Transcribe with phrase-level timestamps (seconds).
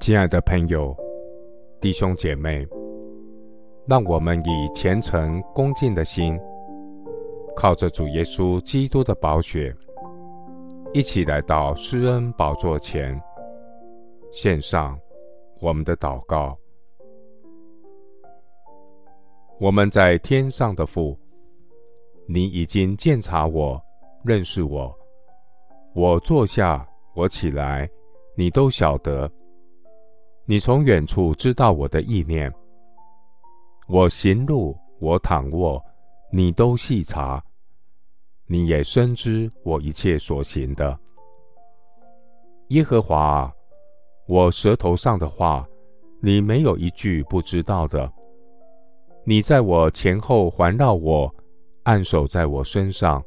[0.00, 0.96] 亲爱的朋友、
[1.80, 2.66] 弟兄姐妹，
[3.86, 6.38] 让我们以虔诚恭敬的心，
[7.54, 9.74] 靠着主耶稣基督的宝血，
[10.94, 13.20] 一起来到施恩宝座前，
[14.32, 14.98] 献上
[15.60, 16.56] 我们的祷告。
[19.60, 21.18] 我们在天上的父，
[22.26, 23.78] 你已经鉴察我、
[24.24, 24.96] 认识我，
[26.00, 27.90] 我坐下，我起来，
[28.36, 29.28] 你都晓得。
[30.44, 32.54] 你从远处知道我的意念，
[33.88, 35.84] 我行路，我躺卧，
[36.32, 37.42] 你都细察。
[38.46, 40.96] 你也深知我一切所行的。
[42.68, 43.52] 耶和华，
[44.28, 45.66] 我舌头上的话，
[46.22, 48.08] 你没有一句不知道的。
[49.24, 51.34] 你在我前后环绕我，
[51.82, 53.20] 按手在我身上。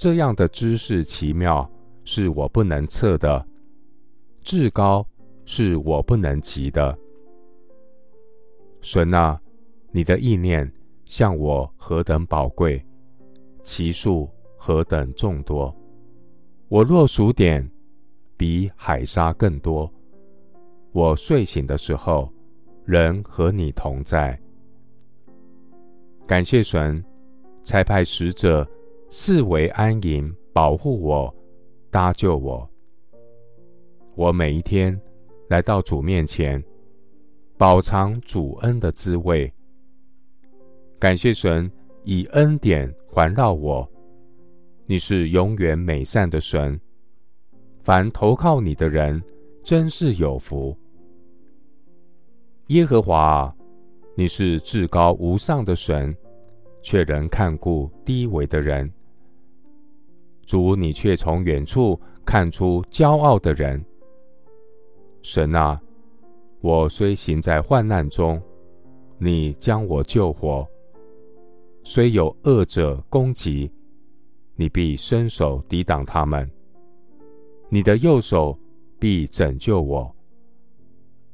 [0.00, 1.70] 这样的知识奇妙，
[2.04, 3.46] 是我不能测的，
[4.40, 5.06] 至高。
[5.44, 6.96] 是我不能及的。
[8.80, 9.38] 神啊，
[9.90, 10.70] 你的意念
[11.04, 12.82] 向我何等宝贵，
[13.64, 15.74] 其数何等众多。
[16.68, 17.68] 我若数点，
[18.36, 19.92] 比海沙更多。
[20.92, 22.32] 我睡醒的时候，
[22.84, 24.38] 仍和你同在。
[26.28, 27.04] 感谢神，
[27.64, 28.64] 差派使者
[29.12, 31.34] 四围安营，保护我，
[31.90, 32.68] 搭救我。
[34.14, 34.98] 我每一天。
[35.48, 36.62] 来到主面前，
[37.58, 39.52] 饱尝主恩的滋味。
[40.96, 41.68] 感谢神
[42.04, 43.84] 以恩典环绕我，
[44.86, 46.80] 你是永远美善的神。
[47.78, 49.20] 凡投靠你的人，
[49.64, 50.76] 真是有福。
[52.68, 53.52] 耶和华，
[54.14, 56.16] 你是至高无上的神，
[56.80, 58.88] 却仍看顾低微的人。
[60.50, 63.80] 主，你却从远处看出骄傲的人。
[65.22, 65.80] 神啊，
[66.60, 68.42] 我虽行在患难中，
[69.16, 70.66] 你将我救活；
[71.84, 73.72] 虽有恶者攻击，
[74.56, 76.50] 你必伸手抵挡他们。
[77.68, 78.58] 你的右手
[78.98, 80.12] 必拯救我。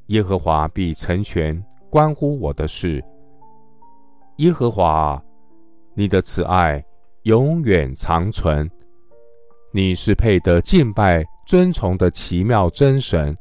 [0.08, 3.02] 耶和华必成全关乎我的事。
[4.36, 5.18] 耶和华，
[5.94, 6.84] 你的慈爱
[7.22, 8.70] 永远长存。
[9.76, 13.36] 你是配得敬拜尊崇的奇妙真神。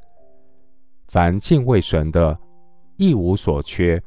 [1.07, 2.37] 凡敬畏神的，
[2.97, 4.03] 一无所缺。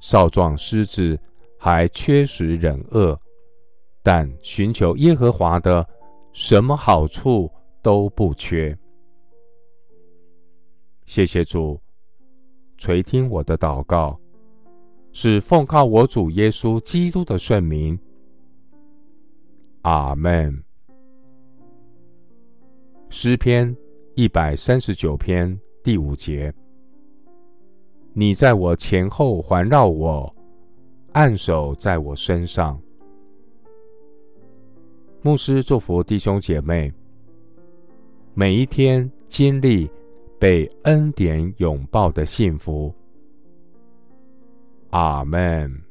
[0.00, 1.18] 少壮狮子
[1.58, 3.20] 还缺食忍饿，
[4.04, 5.84] 但寻求耶和华的，
[6.32, 7.50] 什么好处
[7.82, 8.78] 都不缺。
[11.06, 11.76] 谢谢主，
[12.78, 14.16] 垂听我的祷告，
[15.10, 17.98] 是奉靠我主耶稣基督的圣名。
[19.82, 20.62] 阿门。
[23.12, 23.76] 诗篇
[24.14, 25.58] 一百三十九篇。
[25.82, 26.52] 第五节，
[28.12, 30.32] 你在我前后环绕我，
[31.12, 32.80] 按手在我身上。
[35.22, 36.92] 牧师祝福弟兄姐妹，
[38.32, 39.90] 每一天经历
[40.38, 42.94] 被恩典拥抱的幸福。
[44.90, 45.89] 阿门。